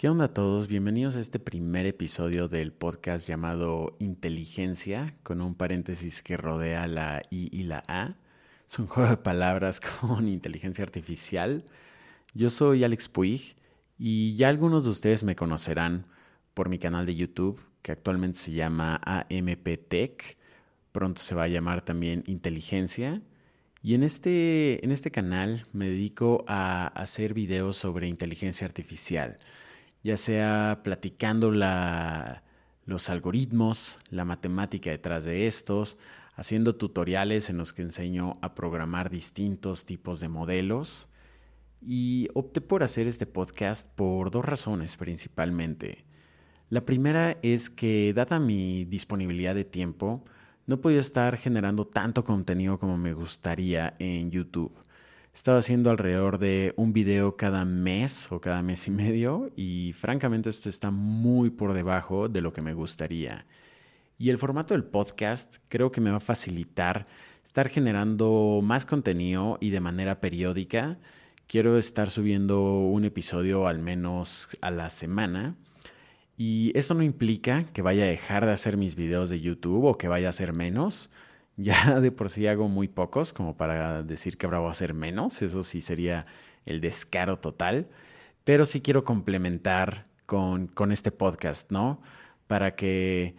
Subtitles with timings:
[0.00, 0.66] ¿Qué onda a todos?
[0.66, 7.20] Bienvenidos a este primer episodio del podcast llamado Inteligencia, con un paréntesis que rodea la
[7.28, 8.16] I y la A.
[8.66, 11.66] Es un juego de palabras con inteligencia artificial.
[12.32, 13.56] Yo soy Alex Puig
[13.98, 16.06] y ya algunos de ustedes me conocerán
[16.54, 20.38] por mi canal de YouTube, que actualmente se llama AMP Tech.
[20.92, 23.20] Pronto se va a llamar también Inteligencia.
[23.82, 29.36] Y en este, en este canal me dedico a hacer videos sobre inteligencia artificial
[30.02, 35.98] ya sea platicando los algoritmos, la matemática detrás de estos,
[36.34, 41.08] haciendo tutoriales en los que enseño a programar distintos tipos de modelos.
[41.82, 46.04] Y opté por hacer este podcast por dos razones principalmente.
[46.68, 50.24] La primera es que, dada mi disponibilidad de tiempo,
[50.66, 54.72] no he podido estar generando tanto contenido como me gustaría en YouTube.
[55.32, 60.50] Estaba haciendo alrededor de un video cada mes o cada mes y medio y francamente
[60.50, 63.46] esto está muy por debajo de lo que me gustaría.
[64.18, 67.06] Y el formato del podcast creo que me va a facilitar
[67.44, 70.98] estar generando más contenido y de manera periódica.
[71.46, 75.56] Quiero estar subiendo un episodio al menos a la semana.
[76.36, 79.96] Y esto no implica que vaya a dejar de hacer mis videos de YouTube o
[79.96, 81.10] que vaya a hacer menos.
[81.62, 84.94] Ya de por sí hago muy pocos, como para decir que ahora voy a hacer
[84.94, 85.42] menos.
[85.42, 86.24] Eso sí sería
[86.64, 87.88] el descaro total.
[88.44, 92.00] Pero sí quiero complementar con, con este podcast, ¿no?
[92.46, 93.36] Para que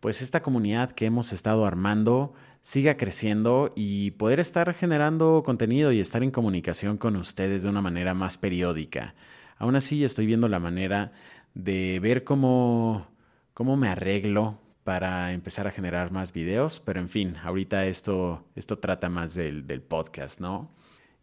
[0.00, 6.00] pues esta comunidad que hemos estado armando siga creciendo y poder estar generando contenido y
[6.00, 9.14] estar en comunicación con ustedes de una manera más periódica.
[9.58, 11.12] Aún así estoy viendo la manera
[11.54, 13.06] de ver cómo,
[13.54, 14.58] cómo me arreglo
[14.90, 19.82] para empezar a generar más videos, pero en fin, ahorita esto, esto trata más del,
[19.82, 20.74] podcast, ¿no?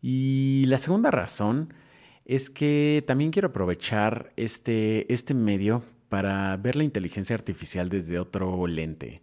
[0.01, 1.73] Y la segunda razón
[2.23, 8.67] es que también quiero aprovechar este, este medio para ver la inteligencia artificial desde otro
[8.67, 9.21] lente.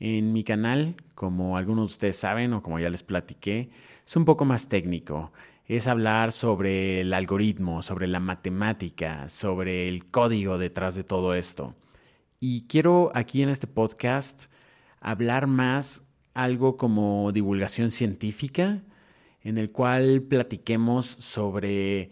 [0.00, 3.68] En mi canal, como algunos de ustedes saben o como ya les platiqué,
[4.06, 5.34] es un poco más técnico.
[5.66, 11.76] Es hablar sobre el algoritmo, sobre la matemática, sobre el código detrás de todo esto.
[12.38, 14.46] Y quiero aquí en este podcast
[15.00, 16.04] hablar más
[16.34, 18.82] algo como divulgación científica,
[19.40, 22.10] en el cual platiquemos sobre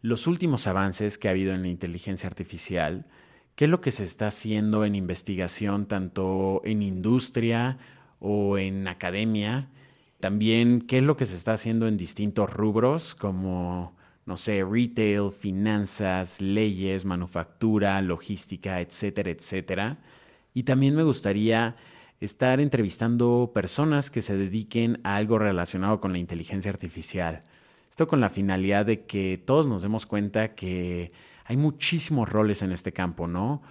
[0.00, 3.06] los últimos avances que ha habido en la inteligencia artificial,
[3.54, 7.78] qué es lo que se está haciendo en investigación tanto en industria
[8.18, 9.68] o en academia,
[10.20, 13.94] también qué es lo que se está haciendo en distintos rubros como
[14.26, 19.98] no sé, retail, finanzas, leyes, manufactura, logística, etcétera, etcétera.
[20.52, 21.76] Y también me gustaría
[22.20, 27.40] estar entrevistando personas que se dediquen a algo relacionado con la inteligencia artificial.
[27.88, 31.12] Esto con la finalidad de que todos nos demos cuenta que
[31.44, 33.62] hay muchísimos roles en este campo, ¿no?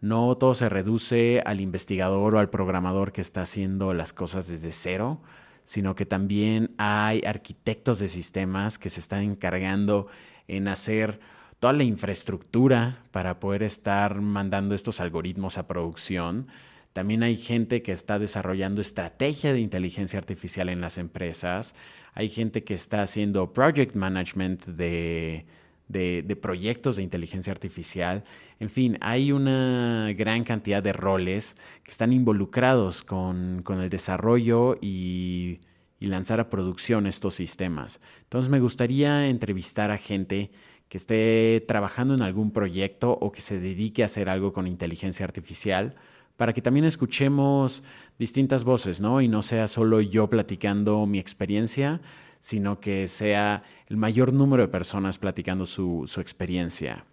[0.00, 4.72] No todo se reduce al investigador o al programador que está haciendo las cosas desde
[4.72, 5.20] cero,
[5.64, 10.08] sino que también hay arquitectos de sistemas que se están encargando
[10.48, 11.20] en hacer
[11.60, 16.48] toda la infraestructura para poder estar mandando estos algoritmos a producción.
[16.92, 21.74] También hay gente que está desarrollando estrategia de inteligencia artificial en las empresas.
[22.14, 25.46] Hay gente que está haciendo project management de,
[25.90, 28.24] de, proyectos de inteligencia artificial.
[28.58, 35.60] En fin, hay una gran cantidad de roles que están involucrados con, el desarrollo y,
[35.98, 38.00] y, lanzar a producción estos sistemas.
[38.22, 40.50] Entonces me gustaría entrevistar a gente
[40.88, 45.24] que esté trabajando en algún proyecto o que se dedique a hacer algo con inteligencia
[45.24, 45.94] artificial
[46.36, 47.82] para que también escuchemos
[48.18, 49.20] distintas voces, ¿no?
[49.20, 52.00] Y no sea solo yo platicando mi experiencia,
[52.40, 57.04] sino que sea el mayor número de personas platicando su, experiencia.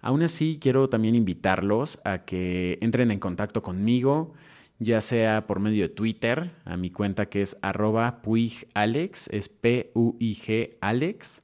[0.00, 4.32] Aún así, quiero también invitarlos a que entren en contacto conmigo,
[4.78, 10.76] ya sea por medio de Twitter, a mi cuenta que es arroba puigalex, es P-U-I-G
[10.80, 11.42] Alex,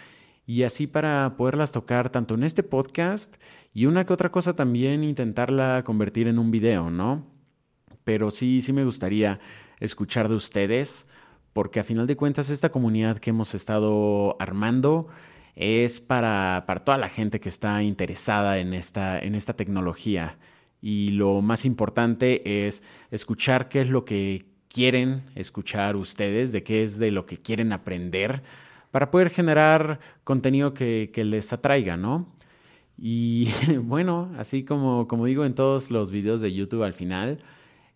[0.45, 3.37] y así para poderlas tocar tanto en este podcast
[3.73, 7.25] y una que otra cosa también intentarla convertir en un video, ¿no?
[8.03, 9.39] Pero sí, sí me gustaría
[9.79, 11.07] escuchar de ustedes
[11.53, 15.07] porque a final de cuentas esta comunidad que hemos estado armando
[15.55, 20.37] es para, toda la gente que está interesada en esta, en esta tecnología.
[20.81, 22.81] Y lo más importante es
[23.11, 27.73] escuchar qué es lo que quieren escuchar ustedes, de qué es de lo que quieren
[27.73, 28.41] aprender,
[28.91, 32.33] para poder generar contenido que, les atraiga, ¿no?
[32.97, 33.49] Y
[33.83, 37.39] bueno, así como, como digo en todos los videos de YouTube al final,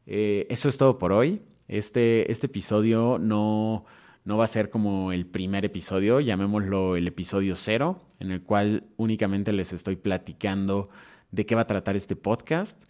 [0.05, 1.41] eh, eso es todo por hoy.
[1.67, 3.85] Este, este episodio no,
[4.25, 8.85] no va a ser como el primer episodio, llamémoslo el episodio cero, en el cual
[8.97, 10.89] únicamente les estoy platicando
[11.31, 12.83] de qué va a tratar este podcast.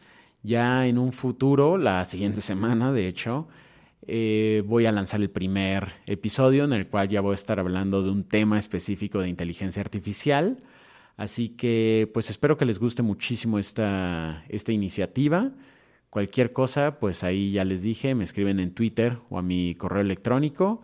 [0.43, 3.49] Ya en un futuro, la siguiente semana, de hecho,
[4.07, 8.01] eh, voy a lanzar el primer episodio en el cual ya voy a estar hablando
[8.01, 10.59] de un tema específico de inteligencia artificial.
[11.17, 15.51] Así que pues espero que les guste muchísimo esta, esta iniciativa.
[16.09, 20.01] Cualquier cosa, pues ahí ya les dije, me escriben en Twitter o a mi correo
[20.01, 20.81] electrónico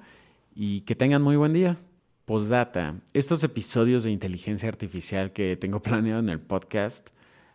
[0.54, 1.78] y que tengan muy buen día.
[2.26, 7.10] Postdata, estos episodios de inteligencia artificial que tengo planeado en el podcast,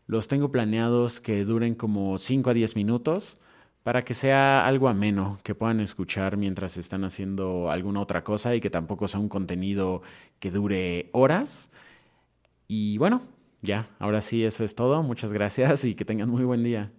[0.06, 3.38] los tengo planeados que duren como 5 a 10 minutos
[3.82, 8.60] para que sea algo ameno, que puedan escuchar mientras están haciendo alguna otra cosa y
[8.60, 10.02] que tampoco sea un contenido
[10.40, 11.70] que dure horas.
[12.66, 13.22] Y bueno,
[13.62, 15.02] ya, ahora sí, eso es todo.
[15.04, 16.90] Muchas gracias y que tengan muy buen día.